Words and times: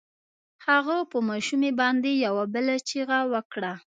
هغه 0.67 0.97
په 1.11 1.17
ماشومې 1.29 1.71
باندې 1.81 2.11
يوه 2.25 2.43
بله 2.53 2.73
چيغه 2.89 3.19
وکړه. 3.33 3.73